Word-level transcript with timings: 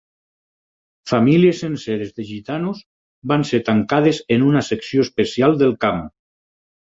Famílies 1.11 1.59
senceres 1.63 2.15
de 2.19 2.25
gitanos 2.29 2.79
van 3.33 3.45
ser 3.51 3.61
tancades 3.69 4.23
en 4.37 4.47
una 4.49 4.65
secció 4.71 5.07
especial 5.09 5.55
del 5.63 5.77
camp. 5.87 6.03